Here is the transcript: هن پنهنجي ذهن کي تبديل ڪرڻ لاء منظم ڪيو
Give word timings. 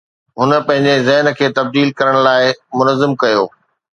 هن 0.39 0.51
پنهنجي 0.67 0.95
ذهن 1.07 1.27
کي 1.41 1.47
تبديل 1.57 1.87
ڪرڻ 1.99 2.15
لاء 2.27 2.41
منظم 2.79 3.11
ڪيو 3.25 3.43